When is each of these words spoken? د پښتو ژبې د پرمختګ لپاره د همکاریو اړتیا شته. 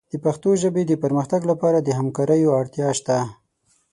د 0.11 0.13
پښتو 0.25 0.49
ژبې 0.61 0.83
د 0.87 0.93
پرمختګ 1.03 1.41
لپاره 1.51 1.77
د 1.81 1.89
همکاریو 1.99 2.55
اړتیا 2.59 2.87
شته. 2.99 3.17